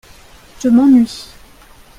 [0.59, 1.29] Je m'ennuie.